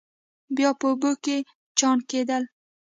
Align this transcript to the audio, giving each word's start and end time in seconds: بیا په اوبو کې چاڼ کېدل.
بیا 0.55 0.69
په 0.79 0.85
اوبو 0.91 1.11
کې 1.23 1.37
چاڼ 1.77 1.97
کېدل. 2.09 2.43